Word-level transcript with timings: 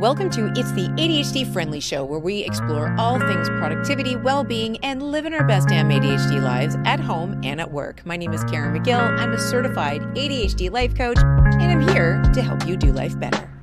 Welcome 0.00 0.28
to 0.30 0.48
It's 0.56 0.72
the 0.72 0.88
ADHD 0.88 1.52
Friendly 1.52 1.78
Show, 1.78 2.04
where 2.04 2.18
we 2.18 2.40
explore 2.40 2.92
all 2.98 3.20
things 3.20 3.48
productivity, 3.48 4.16
well 4.16 4.42
being, 4.42 4.76
and 4.78 5.00
living 5.00 5.32
our 5.32 5.46
best 5.46 5.68
damn 5.68 5.88
ADHD 5.88 6.42
lives 6.42 6.76
at 6.84 6.98
home 6.98 7.40
and 7.44 7.60
at 7.60 7.70
work. 7.70 8.04
My 8.04 8.16
name 8.16 8.32
is 8.32 8.44
Caren 8.46 8.76
Magill. 8.76 8.98
I'm 9.20 9.32
a 9.32 9.38
certified 9.38 10.02
ADHD 10.16 10.68
life 10.72 10.96
coach, 10.96 11.18
and 11.18 11.62
I'm 11.62 11.88
here 11.94 12.20
to 12.34 12.42
help 12.42 12.66
you 12.66 12.76
do 12.76 12.92
life 12.92 13.16
better. 13.20 13.53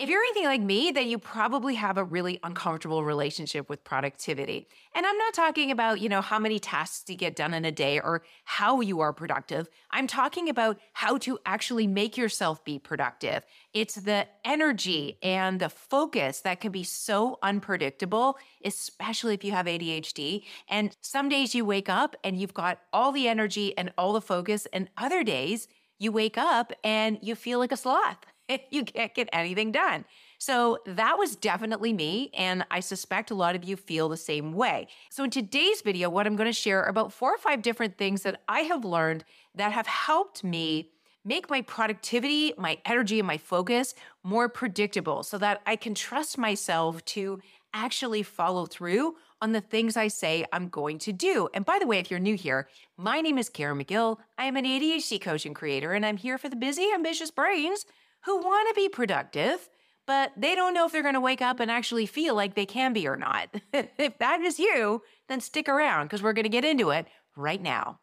If 0.00 0.08
you're 0.08 0.22
anything 0.22 0.44
like 0.44 0.62
me, 0.62 0.92
then 0.92 1.08
you 1.08 1.18
probably 1.18 1.74
have 1.74 1.98
a 1.98 2.04
really 2.04 2.40
uncomfortable 2.42 3.04
relationship 3.04 3.68
with 3.68 3.84
productivity. 3.84 4.66
And 4.94 5.04
I'm 5.04 5.18
not 5.18 5.34
talking 5.34 5.70
about, 5.70 6.00
you 6.00 6.08
know, 6.08 6.22
how 6.22 6.38
many 6.38 6.58
tasks 6.58 7.04
you 7.10 7.16
get 7.16 7.36
done 7.36 7.52
in 7.52 7.66
a 7.66 7.70
day 7.70 8.00
or 8.00 8.22
how 8.44 8.80
you 8.80 9.00
are 9.00 9.12
productive. 9.12 9.68
I'm 9.90 10.06
talking 10.06 10.48
about 10.48 10.80
how 10.94 11.18
to 11.18 11.38
actually 11.44 11.86
make 11.86 12.16
yourself 12.16 12.64
be 12.64 12.78
productive. 12.78 13.42
It's 13.74 13.96
the 13.96 14.26
energy 14.42 15.18
and 15.22 15.60
the 15.60 15.68
focus 15.68 16.40
that 16.40 16.62
can 16.62 16.72
be 16.72 16.82
so 16.82 17.38
unpredictable, 17.42 18.38
especially 18.64 19.34
if 19.34 19.44
you 19.44 19.52
have 19.52 19.66
ADHD. 19.66 20.44
And 20.66 20.96
some 21.02 21.28
days 21.28 21.54
you 21.54 21.66
wake 21.66 21.90
up 21.90 22.16
and 22.24 22.38
you've 22.38 22.54
got 22.54 22.78
all 22.90 23.12
the 23.12 23.28
energy 23.28 23.76
and 23.76 23.92
all 23.98 24.14
the 24.14 24.22
focus, 24.22 24.66
and 24.72 24.88
other 24.96 25.22
days 25.22 25.68
you 25.98 26.10
wake 26.10 26.38
up 26.38 26.72
and 26.82 27.18
you 27.20 27.34
feel 27.34 27.58
like 27.58 27.70
a 27.70 27.76
sloth. 27.76 28.24
you 28.70 28.84
can't 28.84 29.14
get 29.14 29.28
anything 29.32 29.72
done. 29.72 30.04
So 30.38 30.78
that 30.86 31.18
was 31.18 31.36
definitely 31.36 31.92
me. 31.92 32.30
And 32.34 32.64
I 32.70 32.80
suspect 32.80 33.30
a 33.30 33.34
lot 33.34 33.54
of 33.54 33.64
you 33.64 33.76
feel 33.76 34.08
the 34.08 34.16
same 34.16 34.52
way. 34.52 34.88
So 35.10 35.24
in 35.24 35.30
today's 35.30 35.82
video, 35.82 36.08
what 36.08 36.26
I'm 36.26 36.36
going 36.36 36.48
to 36.48 36.52
share 36.52 36.82
are 36.82 36.88
about 36.88 37.12
four 37.12 37.34
or 37.34 37.38
five 37.38 37.62
different 37.62 37.98
things 37.98 38.22
that 38.22 38.40
I 38.48 38.60
have 38.60 38.84
learned 38.84 39.24
that 39.54 39.72
have 39.72 39.86
helped 39.86 40.42
me 40.42 40.90
make 41.22 41.50
my 41.50 41.60
productivity, 41.60 42.54
my 42.56 42.78
energy, 42.86 43.18
and 43.18 43.26
my 43.26 43.36
focus 43.36 43.94
more 44.22 44.48
predictable 44.48 45.22
so 45.22 45.36
that 45.36 45.60
I 45.66 45.76
can 45.76 45.94
trust 45.94 46.38
myself 46.38 47.04
to 47.06 47.40
actually 47.74 48.22
follow 48.22 48.64
through 48.64 49.16
on 49.42 49.52
the 49.52 49.60
things 49.60 49.96
I 49.96 50.08
say 50.08 50.44
I'm 50.52 50.68
going 50.68 50.98
to 51.00 51.12
do. 51.12 51.48
And 51.52 51.64
by 51.64 51.78
the 51.78 51.86
way, 51.86 51.98
if 51.98 52.10
you're 52.10 52.20
new 52.20 52.36
here, 52.36 52.68
my 52.96 53.20
name 53.20 53.38
is 53.38 53.50
Caren 53.50 53.84
Magill. 53.84 54.16
I 54.38 54.44
am 54.44 54.56
an 54.56 54.64
ADHD 54.64 55.20
coach 55.20 55.44
and 55.44 55.54
creator, 55.54 55.92
and 55.92 56.04
I'm 56.04 56.16
here 56.16 56.38
for 56.38 56.48
the 56.48 56.56
busy, 56.56 56.88
ambitious 56.92 57.30
brains 57.30 57.84
who 58.24 58.36
want 58.38 58.68
to 58.68 58.74
be 58.74 58.88
productive, 58.88 59.68
but 60.06 60.32
they 60.36 60.54
don't 60.54 60.74
know 60.74 60.86
if 60.86 60.92
they're 60.92 61.02
going 61.02 61.14
to 61.14 61.20
wake 61.20 61.42
up 61.42 61.60
and 61.60 61.70
actually 61.70 62.06
feel 62.06 62.34
like 62.34 62.54
they 62.54 62.66
can 62.66 62.92
be 62.92 63.06
or 63.06 63.16
not. 63.16 63.48
if 63.72 64.18
that 64.18 64.40
is 64.40 64.58
you, 64.58 65.02
then 65.28 65.40
stick 65.40 65.68
around 65.68 66.06
because 66.06 66.22
we're 66.22 66.32
going 66.32 66.44
to 66.44 66.48
get 66.48 66.64
into 66.64 66.90
it 66.90 67.06
right 67.36 67.62
now. 67.62 68.00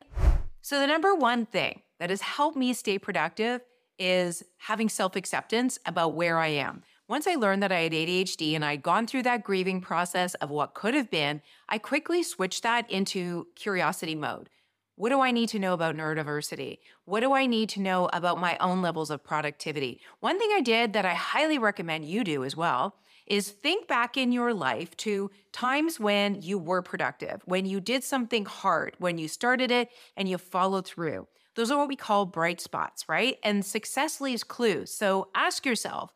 So, 0.61 0.79
the 0.79 0.87
number 0.87 1.15
one 1.15 1.45
thing 1.45 1.81
that 1.99 2.09
has 2.09 2.21
helped 2.21 2.57
me 2.57 2.73
stay 2.73 2.97
productive 2.99 3.61
is 3.99 4.43
having 4.57 4.89
self 4.89 5.15
acceptance 5.15 5.79
about 5.85 6.13
where 6.13 6.37
I 6.37 6.47
am. 6.47 6.83
Once 7.09 7.25
I 7.25 7.35
learned 7.35 7.63
that 7.63 7.71
I 7.71 7.81
had 7.81 7.93
ADHD 7.93 8.53
and 8.53 8.65
I'd 8.65 8.83
gone 8.83 9.07
through 9.07 9.23
that 9.23 9.43
grieving 9.43 9.79
process 9.79 10.33
of 10.35 10.49
what 10.49 10.73
could 10.73 10.93
have 10.93 11.09
been, 11.09 11.41
I 11.69 11.77
quickly 11.77 12.21
switched 12.21 12.63
that 12.63 12.89
into 12.91 13.47
curiosity 13.55 14.13
mode. 14.13 14.49
What 14.97 15.09
do 15.09 15.21
I 15.21 15.29
need 15.29 15.49
to 15.49 15.59
know 15.59 15.73
about 15.73 15.95
neurodiversity? 15.95 16.79
What 17.05 17.19
do 17.19 17.31
I 17.31 17.45
need 17.45 17.69
to 17.69 17.79
know 17.79 18.09
about 18.13 18.39
my 18.39 18.57
own 18.57 18.81
levels 18.81 19.11
of 19.11 19.23
productivity? 19.23 20.01
One 20.21 20.39
thing 20.39 20.49
I 20.51 20.61
did 20.61 20.93
that 20.93 21.05
I 21.05 21.13
highly 21.13 21.59
recommend 21.59 22.05
you 22.05 22.23
do 22.23 22.43
as 22.43 22.57
well 22.57 22.95
is 23.27 23.51
think 23.51 23.87
back 23.87 24.17
in 24.17 24.31
your 24.31 24.55
life 24.55 24.97
to 24.97 25.29
times 25.51 25.99
when 25.99 26.41
you 26.41 26.57
were 26.57 26.81
productive, 26.81 27.43
when 27.45 27.67
you 27.67 27.79
did 27.79 28.03
something 28.03 28.45
hard, 28.45 28.95
when 28.97 29.19
you 29.19 29.27
started 29.27 29.69
it 29.69 29.89
and 30.15 30.27
you 30.27 30.39
followed 30.39 30.87
through. 30.87 31.27
Those 31.53 31.69
are 31.69 31.77
what 31.77 31.89
we 31.89 31.95
call 31.95 32.25
bright 32.25 32.59
spots, 32.59 33.07
right? 33.07 33.37
And 33.43 33.63
success 33.63 34.19
leaves 34.19 34.43
clues. 34.43 34.91
So 34.91 35.27
ask 35.35 35.63
yourself, 35.63 36.11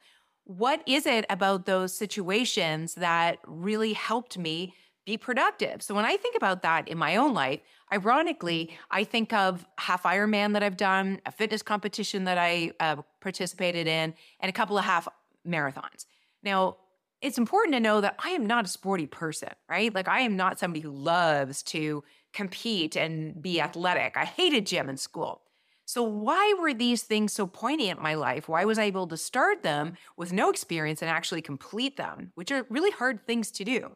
what 0.46 0.82
is 0.88 1.06
it 1.06 1.26
about 1.30 1.68
those 1.68 1.96
situations 1.96 2.96
that 2.96 3.38
really 3.46 3.94
helped 3.94 4.40
me 4.40 4.74
be 5.06 5.18
productive. 5.18 5.82
So 5.82 5.96
when 5.96 6.06
I 6.06 6.18
think 6.18 6.36
about 6.36 6.62
that 6.62 6.88
in 6.88 6.98
my 6.98 7.16
own 7.16 7.34
life, 7.34 7.60
ironically, 7.92 8.78
I 8.92 9.04
think 9.04 9.34
of 9.34 9.66
half 9.78 10.04
Ironman 10.04 10.54
that 10.54 10.64
I've 10.64 10.78
done, 10.78 11.20
a 11.26 11.32
fitness 11.32 11.62
competition 11.62 12.26
that 12.26 12.38
I 12.38 12.72
uh, 12.80 12.98
participated 13.20 13.88
in, 13.88 14.14
and 14.40 14.50
a 14.50 14.54
couple 14.54 14.78
of 14.78 14.86
half 14.86 15.08
marathons. 15.48 16.06
Now, 16.44 16.78
it's 17.22 17.38
important 17.38 17.74
to 17.76 17.80
know 17.80 18.02
that 18.02 18.16
I 18.24 18.30
am 18.30 18.46
not 18.48 18.66
a 18.66 18.68
sporty 18.68 19.06
person, 19.06 19.50
right? 19.70 19.94
Like 19.94 20.08
I 20.08 20.22
am 20.22 20.36
not 20.36 20.60
somebody 20.60 20.82
who 20.82 20.92
loves 20.92 21.62
to 21.64 22.04
compete 22.34 22.96
and 22.96 23.42
be 23.42 23.62
athletic. 23.62 24.18
I 24.18 24.26
hated 24.26 24.66
gym 24.66 24.90
in 24.90 24.98
school. 24.98 25.42
So, 25.86 26.04
why 26.04 26.56
were 26.60 26.74
these 26.74 27.04
things 27.04 27.34
so 27.34 27.46
poignant 27.46 27.98
in 27.98 28.04
my 28.04 28.14
life? 28.14 28.48
Why 28.48 28.66
was 28.66 28.80
I 28.80 28.84
able 28.84 29.08
to 29.08 29.18
start 29.18 29.62
them 29.62 29.98
with 30.16 30.32
no 30.32 30.50
experience 30.50 31.02
and 31.02 31.12
actually 31.12 31.42
complete 31.42 31.98
them, 31.98 32.32
which 32.36 32.52
are 32.52 32.66
really 32.70 32.92
hard 32.92 33.28
things 33.28 33.52
to 33.52 33.66
do? 33.66 33.92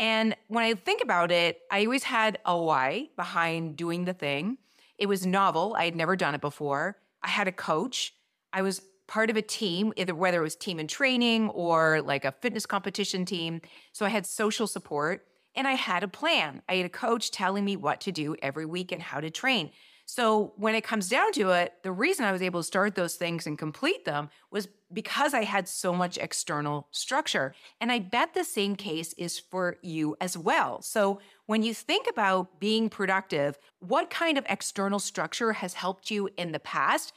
And 0.00 0.34
when 0.48 0.64
I 0.64 0.72
think 0.72 1.02
about 1.02 1.30
it, 1.30 1.60
I 1.70 1.84
always 1.84 2.04
had 2.04 2.38
a 2.46 2.58
why 2.58 3.10
behind 3.16 3.76
doing 3.76 4.06
the 4.06 4.14
thing. 4.14 4.56
It 4.96 5.06
was 5.06 5.26
novel. 5.26 5.74
I 5.78 5.84
had 5.84 5.94
never 5.94 6.16
done 6.16 6.34
it 6.34 6.40
before. 6.40 6.96
I 7.22 7.28
had 7.28 7.46
a 7.46 7.52
coach. 7.52 8.14
I 8.50 8.62
was 8.62 8.80
part 9.06 9.28
of 9.28 9.36
a 9.36 9.42
team, 9.42 9.92
either 9.96 10.14
whether 10.14 10.40
it 10.40 10.42
was 10.42 10.56
team 10.56 10.80
in 10.80 10.86
training 10.86 11.50
or 11.50 12.00
like 12.00 12.24
a 12.24 12.32
fitness 12.40 12.64
competition 12.64 13.26
team. 13.26 13.60
So 13.92 14.06
I 14.06 14.08
had 14.08 14.24
social 14.24 14.66
support 14.66 15.26
and 15.54 15.68
I 15.68 15.72
had 15.74 16.02
a 16.02 16.08
plan. 16.08 16.62
I 16.66 16.76
had 16.76 16.86
a 16.86 16.90
coach 16.90 17.30
telling 17.30 17.66
me 17.66 17.76
what 17.76 18.00
to 18.02 18.12
do 18.12 18.36
every 18.40 18.64
week 18.64 18.92
and 18.92 19.02
how 19.02 19.20
to 19.20 19.28
train. 19.28 19.70
So 20.06 20.54
when 20.56 20.74
it 20.74 20.82
comes 20.82 21.10
down 21.10 21.32
to 21.32 21.50
it, 21.50 21.74
the 21.82 21.92
reason 21.92 22.24
I 22.24 22.32
was 22.32 22.40
able 22.40 22.60
to 22.60 22.66
start 22.66 22.94
those 22.94 23.16
things 23.16 23.46
and 23.46 23.58
complete 23.58 24.06
them 24.06 24.30
was 24.50 24.66
because 24.92 25.34
I 25.34 25.44
had 25.44 25.68
so 25.68 25.92
much 25.92 26.18
external 26.18 26.88
structure. 26.90 27.54
And 27.80 27.92
I 27.92 27.98
bet 27.98 28.34
the 28.34 28.44
same 28.44 28.76
case 28.76 29.12
is 29.14 29.38
for 29.38 29.76
you 29.82 30.16
as 30.20 30.36
well. 30.36 30.82
So 30.82 31.20
when 31.46 31.62
you 31.62 31.74
think 31.74 32.06
about 32.08 32.60
being 32.60 32.88
productive, 32.88 33.58
what 33.78 34.10
kind 34.10 34.36
of 34.36 34.46
external 34.48 34.98
structure 34.98 35.52
has 35.54 35.74
helped 35.74 36.10
you 36.10 36.28
in 36.36 36.52
the 36.52 36.58
past? 36.58 37.12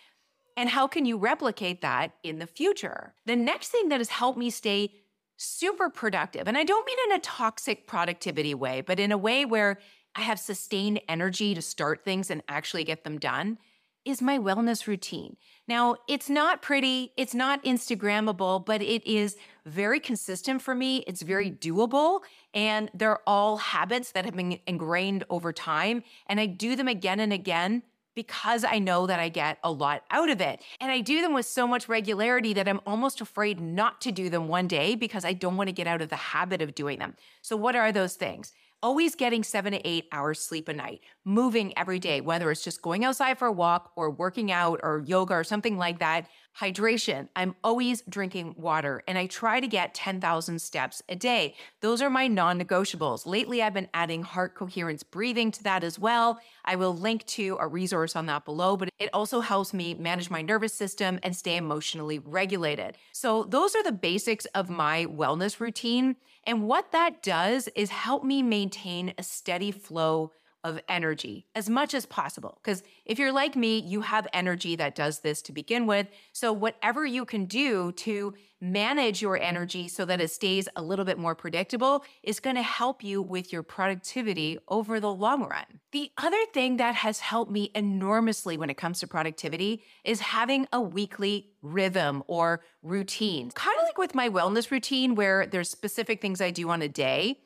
And 0.56 0.70
how 0.70 0.88
can 0.88 1.06
you 1.06 1.18
replicate 1.18 1.82
that 1.82 2.12
in 2.24 2.40
the 2.40 2.48
future? 2.48 3.14
The 3.26 3.36
next 3.36 3.70
thing 3.70 3.90
that 3.90 4.00
has 4.00 4.10
helped 4.10 4.38
me 4.38 4.50
stay 4.50 4.92
super 5.36 5.90
productive, 5.90 6.48
and 6.48 6.58
I 6.58 6.64
don't 6.64 6.86
mean 6.86 6.98
in 7.10 7.16
a 7.18 7.20
toxic 7.20 7.88
productivity 7.88 8.54
way, 8.54 8.82
but 8.82 9.00
in 9.00 9.12
a 9.12 9.18
way 9.18 9.46
where 9.46 9.80
I 10.16 10.22
have 10.22 10.40
sustained 10.40 11.02
energy 11.10 11.56
to 11.56 11.62
start 11.62 12.06
things 12.06 12.30
and 12.30 12.44
actually 12.48 12.84
get 12.84 13.04
them 13.04 13.18
done 13.18 13.58
is 14.06 14.22
my 14.22 14.38
wellness 14.38 14.88
routine. 14.88 15.38
Now, 15.68 15.96
it's 16.08 16.30
not 16.30 16.62
pretty, 16.62 17.14
it's 17.16 17.34
not 17.34 17.64
Instagrammable, 17.64 18.66
but 18.66 18.82
it 18.82 19.06
is 19.08 19.38
very 19.66 20.00
consistent 20.00 20.62
for 20.62 20.76
me. 20.76 20.98
It's 21.08 21.22
very 21.22 21.52
mm-hmm. 21.52 21.80
doable, 21.80 22.22
and 22.54 22.92
they're 22.94 23.20
all 23.28 23.58
habits 23.58 24.12
that 24.12 24.26
have 24.26 24.36
been 24.36 24.60
ingrained 24.68 25.24
over 25.30 25.54
time. 25.54 26.04
And 26.28 26.40
I 26.40 26.48
do 26.48 26.76
them 26.76 26.88
again 26.88 27.20
and 27.20 27.32
again 27.32 27.84
because 28.16 28.64
I 28.64 28.80
know 28.80 29.08
that 29.08 29.20
I 29.20 29.30
get 29.30 29.58
a 29.64 29.72
lot 29.72 30.04
out 30.12 30.30
of 30.30 30.40
it. 30.40 30.62
And 30.80 30.92
I 30.92 31.00
do 31.02 31.22
them 31.22 31.34
with 31.34 31.46
so 31.46 31.68
much 31.68 31.90
regularity 31.90 32.54
that 32.54 32.68
I'm 32.68 32.82
almost 32.86 33.22
afraid 33.22 33.60
not 33.60 34.02
to 34.02 34.12
do 34.12 34.30
them 34.30 34.48
one 34.48 34.68
day 34.68 34.96
because 34.96 35.26
I 35.26 35.34
don't 35.34 35.58
want 35.58 35.70
to 35.70 35.74
get 35.74 35.88
out 35.88 36.02
of 36.02 36.10
the 36.10 36.16
habit 36.16 36.62
of 36.62 36.76
doing 36.76 37.00
them. 37.00 37.16
So, 37.42 37.56
what 37.56 37.76
are 37.76 37.92
those 37.92 38.16
things? 38.16 38.54
Always 38.84 39.16
getting 39.16 39.44
seven 39.44 39.72
to 39.72 39.88
eight 39.88 40.08
hours 40.12 40.40
sleep 40.40 40.68
a 40.68 40.74
night, 40.74 41.02
moving 41.24 41.76
every 41.78 41.98
day, 41.98 42.22
whether 42.22 42.52
it's 42.52 42.64
just 42.64 42.82
going 42.82 43.06
outside 43.06 43.40
for 43.40 43.48
a 43.48 43.52
walk 43.52 43.94
or 43.96 44.12
working 44.12 44.52
out 44.52 44.80
or 44.84 45.02
yoga 45.08 45.34
or 45.34 45.44
something 45.44 45.78
like 45.78 46.00
that. 46.00 46.28
Hydration, 46.60 47.30
I'm 47.36 47.56
always 47.64 48.04
drinking 48.08 48.54
water 48.60 49.02
and 49.08 49.18
I 49.18 49.26
try 49.26 49.60
to 49.60 49.68
get 49.68 49.96
10,000 49.96 50.62
steps 50.62 51.02
a 51.10 51.16
day. 51.16 51.56
Those 51.82 52.00
are 52.00 52.12
my 52.12 52.28
non 52.28 52.60
negotiables. 52.60 53.26
Lately, 53.26 53.64
I've 53.64 53.74
been 53.74 53.90
adding 53.92 54.22
heart 54.22 54.54
coherence 54.54 55.02
breathing 55.02 55.50
to 55.52 55.64
that 55.64 55.84
as 55.84 55.98
well. 55.98 56.40
I 56.64 56.76
will 56.76 56.96
link 56.96 57.26
to 57.28 57.58
a 57.60 57.68
resource 57.68 58.16
on 58.16 58.28
that 58.28 58.46
below, 58.46 58.78
but 58.78 58.90
it 59.00 59.10
also 59.14 59.40
helps 59.40 59.74
me 59.74 59.96
manage 59.96 60.30
my 60.30 60.44
nervous 60.44 60.74
system 60.74 61.20
and 61.24 61.36
stay 61.36 61.58
emotionally 61.58 62.20
regulated. 62.20 62.98
So, 63.14 63.44
those 63.44 63.76
are 63.76 63.84
the 63.84 63.92
basics 63.92 64.46
of 64.54 64.70
my 64.70 65.08
wellness 65.08 65.60
routine. 65.60 66.18
And 66.46 66.68
what 66.68 66.92
that 66.92 67.24
does 67.24 67.68
is 67.76 67.90
help 67.90 68.24
me 68.24 68.44
maintain 68.44 69.14
a 69.18 69.24
steady 69.24 69.72
flow 69.72 70.32
of 70.64 70.80
energy 70.88 71.46
as 71.56 71.70
much 71.70 71.94
as 71.94 72.06
possible. 72.06 72.60
Because 72.64 72.84
if 73.06 73.20
you're 73.20 73.32
like 73.32 73.56
me, 73.56 73.80
you 73.80 74.02
have 74.02 74.28
energy 74.34 74.76
that 74.76 74.96
does 74.96 75.20
this 75.20 75.42
to 75.44 75.52
begin 75.52 75.86
with. 75.88 76.08
So, 76.32 76.54
whatever 76.54 77.06
you 77.06 77.26
can 77.26 77.46
do 77.46 77.92
to 77.94 78.34
manage 78.64 79.22
your 79.22 79.38
energy 79.38 79.90
so 79.90 80.06
that 80.06 80.22
it 80.22 80.32
stays 80.32 80.70
a 80.78 80.82
little 80.82 81.04
bit 81.04 81.18
more 81.18 81.36
predictable 81.36 82.06
is 82.24 82.40
going 82.40 82.56
to 82.56 82.62
help 82.62 83.04
you 83.04 83.22
with 83.22 83.52
your 83.52 83.62
productivity 83.62 84.58
over 84.70 85.02
the 85.02 85.12
long 85.12 85.44
run. 85.44 85.66
The 85.92 86.12
other 86.18 86.46
thing 86.54 86.78
that 86.78 86.96
has 86.96 87.20
helped 87.20 87.52
me 87.52 87.72
enormously 87.76 88.56
when 88.56 88.70
it 88.70 88.78
comes 88.78 89.02
to 89.02 89.08
productivity 89.08 89.84
is 90.06 90.22
having 90.22 90.66
a 90.72 90.80
weekly 90.80 91.50
rhythm 91.62 92.24
or 92.28 92.64
routine. 92.82 93.52
Kind 93.52 93.78
of 93.80 93.84
like 93.84 93.98
with 93.98 94.16
my 94.16 94.30
wellness 94.30 94.72
routine, 94.72 95.16
where 95.16 95.46
there's 95.46 95.70
specific 95.70 96.22
things 96.22 96.40
I 96.40 96.52
do 96.52 96.70
on 96.70 96.82
a 96.82 96.88
day 96.88 97.40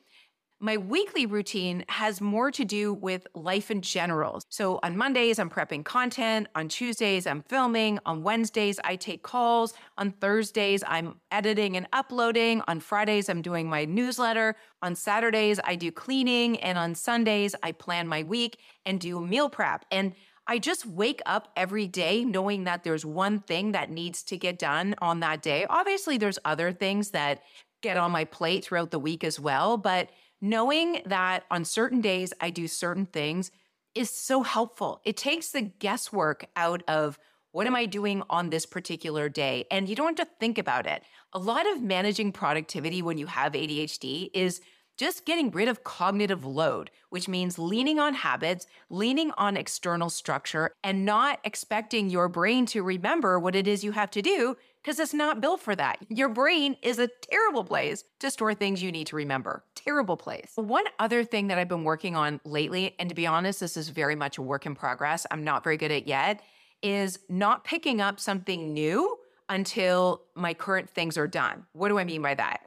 My 0.60 0.76
weekly 0.76 1.24
routine 1.24 1.84
has 1.88 2.20
more 2.20 2.50
to 2.50 2.64
do 2.64 2.92
with 2.92 3.28
life 3.32 3.70
in 3.70 3.80
general. 3.80 4.42
So 4.48 4.80
on 4.82 4.96
Mondays, 4.96 5.38
I'm 5.38 5.48
prepping 5.48 5.84
content. 5.84 6.48
On 6.56 6.66
Tuesdays, 6.66 7.28
I'm 7.28 7.42
filming. 7.42 8.00
On 8.04 8.24
Wednesdays, 8.24 8.80
I 8.82 8.96
take 8.96 9.22
calls. 9.22 9.74
On 9.98 10.10
Thursdays, 10.10 10.82
I'm 10.84 11.20
editing 11.30 11.76
and 11.76 11.86
uploading. 11.92 12.60
On 12.66 12.80
Fridays, 12.80 13.28
I'm 13.28 13.40
doing 13.40 13.70
my 13.70 13.84
newsletter. 13.84 14.56
On 14.82 14.96
Saturdays, 14.96 15.60
I 15.62 15.76
do 15.76 15.92
cleaning. 15.92 16.58
And 16.58 16.76
on 16.76 16.96
Sundays, 16.96 17.54
I 17.62 17.70
plan 17.70 18.08
my 18.08 18.24
week 18.24 18.58
and 18.84 18.98
do 18.98 19.20
meal 19.20 19.48
prep. 19.48 19.84
And 19.92 20.12
I 20.48 20.58
just 20.58 20.84
wake 20.84 21.22
up 21.24 21.52
every 21.56 21.86
day 21.86 22.24
knowing 22.24 22.64
that 22.64 22.82
there's 22.82 23.06
one 23.06 23.38
thing 23.38 23.72
that 23.72 23.90
needs 23.90 24.24
to 24.24 24.36
get 24.36 24.58
done 24.58 24.96
on 24.98 25.20
that 25.20 25.40
day. 25.40 25.66
Obviously, 25.70 26.18
there's 26.18 26.40
other 26.44 26.72
things 26.72 27.10
that 27.10 27.42
get 27.80 27.96
on 27.96 28.10
my 28.10 28.24
plate 28.24 28.64
throughout 28.64 28.90
the 28.90 28.98
week 28.98 29.22
as 29.22 29.38
well, 29.38 29.76
but 29.76 30.10
knowing 30.40 31.02
that 31.06 31.44
on 31.50 31.64
certain 31.64 32.00
days 32.00 32.32
I 32.40 32.50
do 32.50 32.68
certain 32.68 33.06
things 33.06 33.50
is 33.94 34.10
so 34.10 34.42
helpful. 34.42 35.00
It 35.04 35.16
takes 35.16 35.50
the 35.50 35.62
guesswork 35.62 36.46
out 36.56 36.82
of 36.88 37.18
what 37.52 37.66
am 37.66 37.74
I 37.74 37.86
doing 37.86 38.22
on 38.28 38.50
this 38.50 38.66
particular 38.66 39.28
day? 39.28 39.64
And 39.70 39.88
you 39.88 39.96
don't 39.96 40.18
have 40.18 40.28
to 40.28 40.34
think 40.38 40.58
about 40.58 40.86
it. 40.86 41.02
A 41.32 41.38
lot 41.38 41.66
of 41.66 41.82
managing 41.82 42.30
productivity 42.30 43.02
when 43.02 43.18
you 43.18 43.26
have 43.26 43.52
ADHD 43.52 44.30
is 44.34 44.60
just 44.98 45.24
getting 45.24 45.50
rid 45.50 45.68
of 45.68 45.84
cognitive 45.84 46.44
load, 46.44 46.90
which 47.08 47.28
means 47.28 47.58
leaning 47.58 47.98
on 47.98 48.14
habits, 48.14 48.66
leaning 48.90 49.30
on 49.38 49.56
external 49.56 50.10
structure, 50.10 50.72
and 50.82 51.04
not 51.04 51.38
expecting 51.44 52.10
your 52.10 52.28
brain 52.28 52.66
to 52.66 52.82
remember 52.82 53.38
what 53.38 53.54
it 53.54 53.66
is 53.66 53.84
you 53.84 53.92
have 53.92 54.10
to 54.10 54.20
do 54.20 54.56
because 54.82 54.98
it's 54.98 55.14
not 55.14 55.40
built 55.40 55.60
for 55.60 55.74
that. 55.76 55.98
Your 56.08 56.28
brain 56.28 56.76
is 56.82 56.98
a 56.98 57.08
terrible 57.30 57.64
place 57.64 58.04
to 58.20 58.30
store 58.30 58.54
things 58.54 58.82
you 58.82 58.92
need 58.92 59.06
to 59.08 59.16
remember. 59.16 59.64
Terrible 59.74 60.16
place. 60.16 60.52
One 60.54 60.84
other 60.98 61.24
thing 61.24 61.48
that 61.48 61.58
I've 61.58 61.68
been 61.68 61.84
working 61.84 62.16
on 62.16 62.40
lately, 62.44 62.94
and 62.98 63.08
to 63.08 63.14
be 63.14 63.26
honest, 63.26 63.60
this 63.60 63.76
is 63.76 63.88
very 63.88 64.14
much 64.14 64.38
a 64.38 64.42
work 64.42 64.66
in 64.66 64.74
progress, 64.74 65.26
I'm 65.30 65.44
not 65.44 65.64
very 65.64 65.76
good 65.76 65.92
at 65.92 66.06
yet, 66.06 66.42
is 66.82 67.18
not 67.28 67.64
picking 67.64 68.00
up 68.00 68.20
something 68.20 68.72
new 68.72 69.18
until 69.48 70.22
my 70.34 70.54
current 70.54 70.90
things 70.90 71.16
are 71.16 71.26
done. 71.26 71.66
What 71.72 71.88
do 71.88 71.98
I 71.98 72.04
mean 72.04 72.22
by 72.22 72.34
that? 72.34 72.60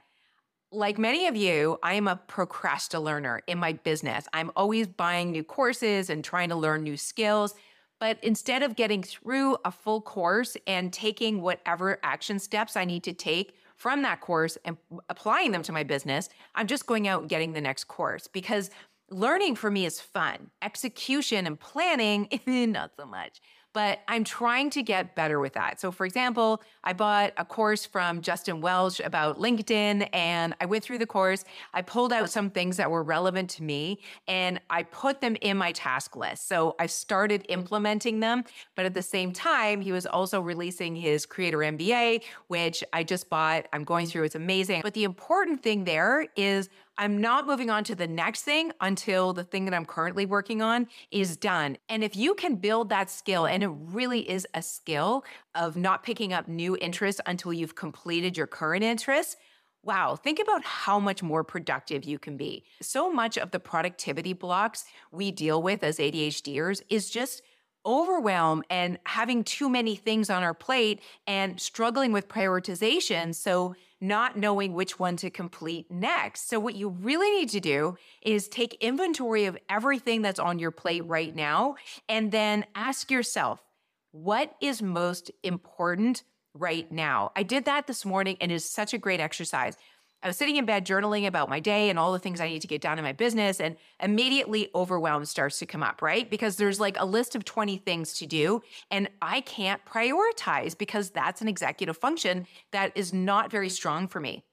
Like 0.71 0.97
many 0.97 1.27
of 1.27 1.35
you, 1.35 1.79
I 1.83 1.95
am 1.95 2.07
a 2.07 2.15
procrastinator 2.15 3.41
in 3.45 3.57
my 3.57 3.73
business. 3.73 4.25
I'm 4.33 4.51
always 4.55 4.87
buying 4.87 5.31
new 5.31 5.43
courses 5.43 6.09
and 6.09 6.23
trying 6.23 6.49
to 6.49 6.55
learn 6.55 6.83
new 6.83 6.97
skills. 6.97 7.55
But 8.01 8.17
instead 8.23 8.63
of 8.63 8.75
getting 8.75 9.03
through 9.03 9.57
a 9.63 9.69
full 9.71 10.01
course 10.01 10.57
and 10.65 10.91
taking 10.91 11.39
whatever 11.39 11.99
action 12.01 12.39
steps 12.39 12.75
I 12.75 12.83
need 12.83 13.03
to 13.03 13.13
take 13.13 13.53
from 13.75 14.01
that 14.01 14.21
course 14.21 14.57
and 14.65 14.75
applying 15.07 15.51
them 15.51 15.61
to 15.61 15.71
my 15.71 15.83
business, 15.83 16.27
I'm 16.55 16.65
just 16.65 16.87
going 16.87 17.07
out 17.07 17.21
and 17.21 17.29
getting 17.29 17.53
the 17.53 17.61
next 17.61 17.83
course 17.83 18.25
because 18.25 18.71
learning 19.11 19.55
for 19.55 19.69
me 19.69 19.85
is 19.85 19.99
fun. 19.99 20.49
Execution 20.61 21.45
and 21.45 21.59
planning, 21.59 22.27
eh, 22.47 22.65
not 22.65 22.91
so 22.97 23.05
much 23.05 23.41
but 23.73 23.99
I'm 24.07 24.23
trying 24.23 24.69
to 24.71 24.83
get 24.83 25.15
better 25.15 25.39
with 25.39 25.53
that. 25.53 25.79
So, 25.79 25.91
for 25.91 26.05
example, 26.05 26.61
I 26.83 26.93
bought 26.93 27.31
a 27.37 27.45
course 27.45 27.85
from 27.85 28.21
Justin 28.21 28.61
Welsh 28.61 28.99
about 28.99 29.39
LinkedIn 29.39 30.09
and 30.13 30.53
I 30.59 30.65
went 30.65 30.83
through 30.83 30.97
the 30.97 31.05
course. 31.05 31.45
I 31.73 31.81
pulled 31.81 32.11
out 32.11 32.29
some 32.29 32.49
things 32.49 32.77
that 32.77 32.91
were 32.91 33.03
relevant 33.03 33.49
to 33.51 33.63
me 33.63 33.99
and 34.27 34.59
I 34.69 34.83
put 34.83 35.21
them 35.21 35.37
in 35.41 35.57
my 35.57 35.71
task 35.71 36.15
list. 36.15 36.47
So, 36.47 36.75
I 36.79 36.87
started 36.87 37.45
implementing 37.49 38.19
them, 38.19 38.43
but 38.75 38.85
at 38.85 38.93
the 38.93 39.01
same 39.01 39.31
time, 39.31 39.81
he 39.81 39.91
was 39.91 40.05
also 40.05 40.41
releasing 40.41 40.95
his 40.95 41.25
Creator 41.25 41.59
MBA, 41.59 42.23
which 42.47 42.83
I 42.93 43.03
just 43.03 43.29
bought. 43.29 43.67
I'm 43.73 43.83
going 43.83 44.07
through, 44.07 44.23
it's 44.23 44.35
amazing. 44.35 44.81
But 44.81 44.93
the 44.93 45.03
important 45.03 45.63
thing 45.63 45.85
there 45.85 46.27
is 46.35 46.69
I'm 46.97 47.19
not 47.19 47.47
moving 47.47 47.69
on 47.69 47.83
to 47.85 47.95
the 47.95 48.07
next 48.07 48.43
thing 48.43 48.71
until 48.81 49.33
the 49.33 49.43
thing 49.43 49.65
that 49.65 49.73
I'm 49.73 49.85
currently 49.85 50.25
working 50.25 50.61
on 50.61 50.87
is 51.09 51.37
done. 51.37 51.77
And 51.89 52.03
if 52.03 52.15
you 52.15 52.35
can 52.35 52.55
build 52.55 52.89
that 52.89 53.09
skill, 53.09 53.45
and 53.45 53.63
it 53.63 53.69
really 53.69 54.29
is 54.29 54.45
a 54.53 54.61
skill 54.61 55.23
of 55.55 55.75
not 55.75 56.03
picking 56.03 56.33
up 56.33 56.47
new 56.47 56.77
interests 56.79 57.21
until 57.25 57.53
you've 57.53 57.75
completed 57.75 58.37
your 58.37 58.47
current 58.47 58.83
interests, 58.83 59.35
Wow, 59.83 60.15
think 60.15 60.39
about 60.39 60.63
how 60.63 60.99
much 60.99 61.23
more 61.23 61.43
productive 61.43 62.03
you 62.03 62.19
can 62.19 62.37
be. 62.37 62.65
So 62.83 63.11
much 63.11 63.35
of 63.37 63.49
the 63.49 63.59
productivity 63.59 64.33
blocks 64.33 64.85
we 65.11 65.31
deal 65.31 65.63
with 65.63 65.83
as 65.83 65.97
ADHDers 65.97 66.83
is 66.89 67.09
just 67.09 67.41
overwhelm 67.83 68.63
and 68.69 68.99
having 69.05 69.43
too 69.43 69.69
many 69.69 69.95
things 69.95 70.29
on 70.29 70.43
our 70.43 70.53
plate 70.53 71.01
and 71.25 71.59
struggling 71.59 72.11
with 72.11 72.27
prioritization. 72.27 73.33
So, 73.33 73.73
not 74.01 74.35
knowing 74.35 74.73
which 74.73 74.99
one 74.99 75.15
to 75.17 75.29
complete 75.29 75.89
next. 75.91 76.49
So, 76.49 76.59
what 76.59 76.75
you 76.75 76.89
really 76.89 77.29
need 77.31 77.49
to 77.49 77.59
do 77.59 77.97
is 78.21 78.47
take 78.47 78.73
inventory 78.81 79.45
of 79.45 79.57
everything 79.69 80.23
that's 80.23 80.39
on 80.39 80.59
your 80.59 80.71
plate 80.71 81.05
right 81.05 81.33
now 81.35 81.75
and 82.09 82.31
then 82.31 82.65
ask 82.75 83.11
yourself, 83.11 83.63
what 84.11 84.55
is 84.59 84.81
most 84.81 85.31
important 85.43 86.23
right 86.53 86.91
now? 86.91 87.31
I 87.35 87.43
did 87.43 87.65
that 87.65 87.87
this 87.87 88.03
morning 88.03 88.37
and 88.41 88.51
it's 88.51 88.65
such 88.65 88.93
a 88.93 88.97
great 88.97 89.19
exercise. 89.19 89.77
I 90.23 90.27
was 90.27 90.37
sitting 90.37 90.57
in 90.57 90.65
bed 90.65 90.85
journaling 90.85 91.25
about 91.25 91.49
my 91.49 91.59
day 91.59 91.89
and 91.89 91.97
all 91.97 92.11
the 92.13 92.19
things 92.19 92.39
I 92.39 92.47
need 92.47 92.61
to 92.61 92.67
get 92.67 92.81
done 92.81 92.99
in 92.99 93.03
my 93.03 93.11
business, 93.11 93.59
and 93.59 93.75
immediately 93.99 94.69
overwhelm 94.75 95.25
starts 95.25 95.57
to 95.59 95.65
come 95.65 95.81
up, 95.81 96.01
right? 96.01 96.29
Because 96.29 96.57
there's 96.57 96.79
like 96.79 96.95
a 96.99 97.05
list 97.05 97.35
of 97.35 97.43
20 97.43 97.77
things 97.77 98.13
to 98.19 98.27
do, 98.27 98.61
and 98.91 99.09
I 99.21 99.41
can't 99.41 99.83
prioritize 99.83 100.77
because 100.77 101.09
that's 101.09 101.41
an 101.41 101.47
executive 101.47 101.97
function 101.97 102.45
that 102.71 102.91
is 102.95 103.13
not 103.13 103.49
very 103.49 103.69
strong 103.69 104.07
for 104.07 104.19
me. 104.19 104.43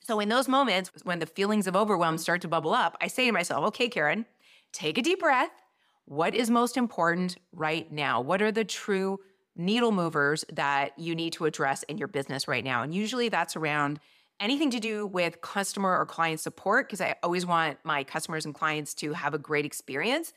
So, 0.00 0.20
in 0.20 0.28
those 0.28 0.48
moments 0.48 0.90
when 1.04 1.20
the 1.20 1.26
feelings 1.26 1.66
of 1.66 1.76
overwhelm 1.76 2.18
start 2.18 2.42
to 2.42 2.48
bubble 2.48 2.74
up, 2.74 2.96
I 3.00 3.08
say 3.08 3.26
to 3.26 3.32
myself, 3.32 3.64
okay, 3.68 3.88
Caren, 3.88 4.26
take 4.72 4.98
a 4.98 5.02
deep 5.02 5.20
breath. 5.20 5.50
What 6.04 6.34
is 6.34 6.50
most 6.50 6.76
important 6.76 7.36
right 7.52 7.90
now? 7.90 8.20
What 8.20 8.40
are 8.40 8.52
the 8.52 8.64
true 8.64 9.20
needle 9.56 9.92
movers 9.92 10.44
that 10.52 10.98
you 10.98 11.14
need 11.14 11.34
to 11.34 11.44
address 11.44 11.82
in 11.84 11.98
your 11.98 12.08
business 12.08 12.48
right 12.48 12.64
now? 12.64 12.82
And 12.82 12.94
usually 12.94 13.28
that's 13.28 13.56
around 13.56 14.00
anything 14.40 14.70
to 14.70 14.80
do 14.80 15.06
with 15.06 15.40
customer 15.40 15.96
or 15.96 16.06
client 16.06 16.40
support, 16.40 16.88
because 16.88 17.00
I 17.00 17.16
always 17.22 17.46
want 17.46 17.78
my 17.84 18.04
customers 18.04 18.44
and 18.44 18.54
clients 18.54 18.94
to 18.94 19.12
have 19.12 19.34
a 19.34 19.38
great 19.38 19.64
experience, 19.64 20.32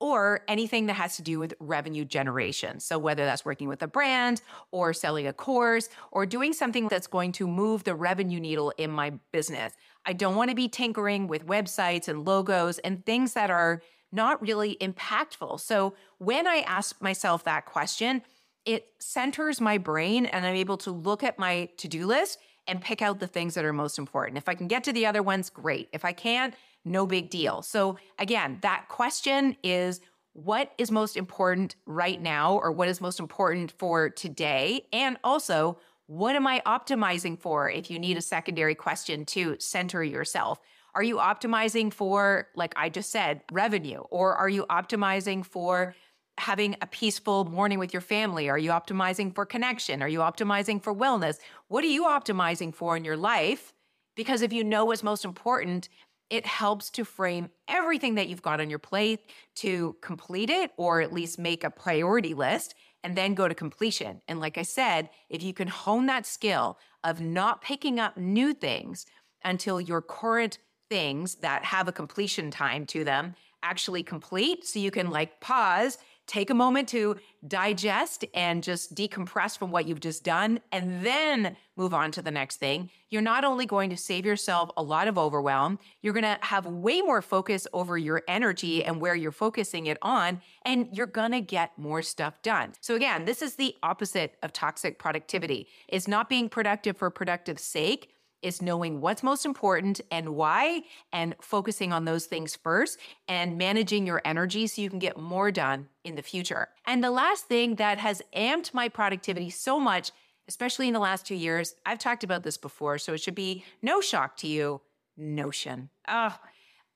or 0.00 0.42
anything 0.46 0.86
that 0.86 0.94
has 0.94 1.16
to 1.16 1.22
do 1.22 1.38
with 1.38 1.54
revenue 1.58 2.04
generation. 2.04 2.78
So, 2.80 2.98
whether 2.98 3.24
that's 3.24 3.44
working 3.44 3.68
with 3.68 3.82
a 3.82 3.88
brand 3.88 4.42
or 4.70 4.92
selling 4.92 5.26
a 5.26 5.32
course 5.32 5.88
or 6.12 6.24
doing 6.24 6.52
something 6.52 6.88
that's 6.88 7.06
going 7.06 7.32
to 7.32 7.46
move 7.46 7.84
the 7.84 7.94
revenue 7.94 8.40
needle 8.40 8.72
in 8.78 8.90
my 8.90 9.10
business. 9.32 9.72
I 10.06 10.12
don't 10.12 10.36
want 10.36 10.50
to 10.50 10.56
be 10.56 10.68
tinkering 10.68 11.26
with 11.26 11.46
websites 11.46 12.08
and 12.08 12.24
logos 12.24 12.78
and 12.78 13.04
things 13.04 13.32
that 13.32 13.50
are 13.50 13.82
not 14.12 14.40
really 14.40 14.76
impactful. 14.80 15.60
So, 15.60 15.94
when 16.18 16.46
I 16.46 16.58
ask 16.58 17.00
myself 17.02 17.44
that 17.44 17.66
question, 17.66 18.22
it 18.64 18.88
centers 19.00 19.60
my 19.60 19.78
brain 19.78 20.26
and 20.26 20.46
I'm 20.46 20.54
able 20.54 20.76
to 20.78 20.90
look 20.90 21.24
at 21.24 21.38
my 21.38 21.70
to 21.78 21.88
do 21.88 22.06
list 22.06 22.38
and 22.68 22.80
pick 22.80 23.02
out 23.02 23.18
the 23.18 23.26
things 23.26 23.54
that 23.54 23.64
are 23.64 23.72
most 23.72 23.98
important. 23.98 24.38
If 24.38 24.48
I 24.48 24.54
can 24.54 24.68
get 24.68 24.84
to 24.84 24.92
the 24.92 25.06
other 25.06 25.22
ones, 25.22 25.50
great. 25.50 25.88
If 25.92 26.04
I 26.04 26.12
can't, 26.12 26.54
no 26.84 27.06
big 27.06 27.30
deal. 27.30 27.62
So, 27.62 27.98
again, 28.18 28.58
that 28.62 28.86
question 28.88 29.56
is 29.64 30.00
what 30.34 30.72
is 30.78 30.90
most 30.92 31.16
important 31.16 31.74
right 31.86 32.20
now, 32.20 32.56
or 32.58 32.70
what 32.70 32.88
is 32.88 33.00
most 33.00 33.18
important 33.18 33.72
for 33.72 34.08
today? 34.10 34.86
And 34.92 35.16
also, 35.24 35.78
what 36.06 36.36
am 36.36 36.46
I 36.46 36.62
optimizing 36.64 37.38
for 37.38 37.68
if 37.68 37.90
you 37.90 37.98
need 37.98 38.16
a 38.16 38.22
secondary 38.22 38.74
question 38.74 39.24
to 39.26 39.56
center 39.58 40.04
yourself? 40.04 40.60
Are 40.94 41.02
you 41.02 41.16
optimizing 41.16 41.92
for, 41.92 42.48
like 42.54 42.72
I 42.76 42.88
just 42.88 43.10
said, 43.10 43.42
revenue? 43.52 44.00
Or 44.10 44.34
are 44.34 44.48
you 44.48 44.64
optimizing 44.70 45.44
for 45.44 45.94
having 46.38 46.76
a 46.80 46.86
peaceful 46.86 47.44
morning 47.44 47.78
with 47.78 47.92
your 47.92 48.00
family? 48.00 48.48
Are 48.48 48.58
you 48.58 48.70
optimizing 48.70 49.34
for 49.34 49.44
connection? 49.44 50.02
Are 50.02 50.08
you 50.08 50.20
optimizing 50.20 50.82
for 50.82 50.94
wellness? 50.94 51.38
What 51.68 51.84
are 51.84 51.88
you 51.88 52.04
optimizing 52.04 52.74
for 52.74 52.96
in 52.96 53.04
your 53.04 53.16
life? 53.16 53.72
Because 54.16 54.42
if 54.42 54.52
you 54.52 54.64
know 54.64 54.84
what's 54.84 55.02
most 55.02 55.24
important, 55.24 55.88
it 56.30 56.44
helps 56.44 56.90
to 56.90 57.04
frame 57.04 57.50
everything 57.68 58.16
that 58.16 58.28
you've 58.28 58.42
got 58.42 58.60
on 58.60 58.68
your 58.68 58.78
plate 58.78 59.20
to 59.56 59.96
complete 60.02 60.50
it 60.50 60.72
or 60.76 61.00
at 61.00 61.12
least 61.12 61.38
make 61.38 61.64
a 61.64 61.70
priority 61.70 62.34
list 62.34 62.74
and 63.02 63.16
then 63.16 63.34
go 63.34 63.48
to 63.48 63.54
completion. 63.54 64.20
And 64.28 64.40
like 64.40 64.58
I 64.58 64.62
said, 64.62 65.08
if 65.30 65.42
you 65.42 65.54
can 65.54 65.68
hone 65.68 66.06
that 66.06 66.26
skill 66.26 66.78
of 67.04 67.20
not 67.20 67.62
picking 67.62 67.98
up 67.98 68.16
new 68.16 68.52
things 68.52 69.06
until 69.44 69.80
your 69.80 70.02
current 70.02 70.58
things 70.90 71.36
that 71.36 71.64
have 71.64 71.88
a 71.88 71.92
completion 71.92 72.50
time 72.50 72.86
to 72.86 73.04
them 73.04 73.34
actually 73.62 74.02
complete, 74.02 74.66
so 74.66 74.78
you 74.78 74.90
can 74.90 75.10
like 75.10 75.40
pause 75.40 75.98
take 76.28 76.50
a 76.50 76.54
moment 76.54 76.88
to 76.90 77.16
digest 77.48 78.24
and 78.34 78.62
just 78.62 78.94
decompress 78.94 79.58
from 79.58 79.72
what 79.72 79.88
you've 79.88 79.98
just 79.98 80.22
done 80.22 80.60
and 80.70 81.04
then 81.04 81.56
move 81.76 81.94
on 81.94 82.12
to 82.12 82.20
the 82.20 82.30
next 82.30 82.56
thing, 82.56 82.90
you're 83.08 83.22
not 83.22 83.44
only 83.44 83.64
going 83.64 83.88
to 83.88 83.96
save 83.96 84.26
yourself 84.26 84.70
a 84.76 84.82
lot 84.82 85.08
of 85.08 85.16
overwhelm, 85.16 85.78
you're 86.02 86.12
going 86.12 86.22
to 86.22 86.38
have 86.42 86.66
way 86.66 87.00
more 87.00 87.22
focus 87.22 87.66
over 87.72 87.96
your 87.96 88.22
energy 88.28 88.84
and 88.84 89.00
where 89.00 89.14
you're 89.14 89.32
focusing 89.32 89.86
it 89.86 89.96
on, 90.02 90.40
and 90.64 90.88
you're 90.92 91.06
going 91.06 91.32
to 91.32 91.40
get 91.40 91.70
more 91.78 92.02
stuff 92.02 92.42
done. 92.42 92.72
So 92.80 92.94
again, 92.94 93.24
this 93.24 93.40
is 93.40 93.56
the 93.56 93.74
opposite 93.82 94.36
of 94.42 94.52
toxic 94.52 94.98
productivity. 94.98 95.68
It's 95.88 96.06
not 96.06 96.28
being 96.28 96.48
productive 96.48 96.96
for 96.96 97.08
productive 97.10 97.58
sake. 97.58 98.14
Is 98.42 98.62
knowing 98.62 99.00
what's 99.00 99.22
most 99.22 99.44
important 99.44 100.00
and 100.10 100.30
why, 100.30 100.82
and 101.12 101.34
focusing 101.40 101.92
on 101.92 102.04
those 102.04 102.26
things 102.26 102.56
first 102.56 102.98
and 103.26 103.58
managing 103.58 104.06
your 104.06 104.22
energy 104.24 104.66
so 104.66 104.80
you 104.80 104.90
can 104.90 104.98
get 104.98 105.18
more 105.18 105.50
done 105.50 105.88
in 106.04 106.14
the 106.14 106.22
future. 106.22 106.68
And 106.86 107.02
the 107.02 107.10
last 107.10 107.46
thing 107.46 107.76
that 107.76 107.98
has 107.98 108.22
amped 108.36 108.72
my 108.72 108.88
productivity 108.88 109.50
so 109.50 109.80
much, 109.80 110.12
especially 110.48 110.88
in 110.88 110.94
the 110.94 111.00
last 111.00 111.26
two 111.26 111.34
years, 111.34 111.74
I've 111.84 111.98
talked 111.98 112.24
about 112.24 112.42
this 112.42 112.56
before, 112.56 112.98
so 112.98 113.12
it 113.12 113.20
should 113.20 113.34
be 113.34 113.64
no 113.82 114.00
shock 114.00 114.36
to 114.38 114.46
you 114.46 114.80
Notion. 115.16 115.90
Oh, 116.06 116.36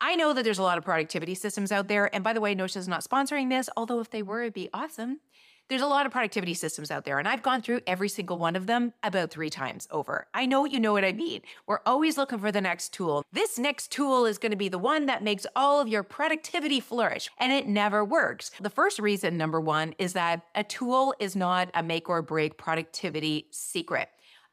I 0.01 0.17
know 0.17 0.33
that 0.33 0.43
there's 0.43 0.59
a 0.59 0.65
lot 0.65 0.79
of 0.79 0.85
productivity 0.85 1.35
systems 1.35 1.71
out 1.71 1.87
there. 1.87 2.13
And 2.15 2.25
by 2.25 2.33
the 2.33 2.41
way, 2.41 2.55
Notion 2.55 2.81
is 2.81 2.89
not 2.89 3.05
sponsoring 3.05 3.51
this, 3.51 3.69
although 3.77 4.01
if 4.01 4.11
they 4.11 4.23
were, 4.23 4.43
it'd 4.43 4.53
be 4.53 4.69
awesome. 4.73 5.21
There's 5.69 5.81
a 5.81 5.87
lot 5.87 6.05
of 6.05 6.13
productivity 6.13 6.55
systems 6.55 6.91
out 6.91 7.05
there, 7.05 7.19
and 7.19 7.27
I've 7.27 7.43
gone 7.43 7.63
through 7.63 7.81
every 7.87 8.09
single 8.09 8.37
one 8.37 8.57
of 8.57 8.67
them 8.67 8.93
about 9.03 9.31
three 9.31 9.49
times 9.49 9.89
over. 9.91 10.27
I 10.35 10.45
know 10.45 10.67
you 10.67 10.79
know 10.79 10.93
what 10.93 11.05
I 11.05 11.13
mean. 11.13 11.41
We're 11.67 11.81
always 11.87 12.19
looking 12.19 12.41
for 12.41 12.53
the 12.53 12.61
next 12.61 12.93
tool. 12.93 13.25
This 13.33 13.59
next 13.59 13.91
tool 13.91 14.27
is 14.27 14.37
going 14.37 14.51
to 14.51 14.57
be 14.57 14.69
the 14.69 14.79
one 14.79 15.07
that 15.07 15.23
makes 15.23 15.47
all 15.57 15.81
of 15.81 15.89
your 15.89 16.03
productivity 16.03 16.79
flourish, 16.81 17.31
and 17.39 17.53
it 17.53 17.67
never 17.67 18.05
works. 18.05 18.51
The 18.61 18.71
first 18.71 18.99
reason, 18.99 19.39
number 19.39 19.61
one, 19.61 19.95
is 19.99 20.13
that 20.13 20.43
a 20.55 20.63
tool 20.63 21.15
is 21.19 21.35
not 21.35 21.71
a 21.73 21.83
make 21.83 22.09
or 22.09 22.21
break 22.21 22.59
productivity 22.59 23.47
secret 23.51 24.09